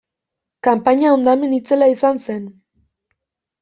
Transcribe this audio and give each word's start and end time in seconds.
Kanpaina 0.67 1.13
hondamen 1.17 1.55
itzela 1.61 1.93
izan 1.95 2.25
zen. 2.29 2.53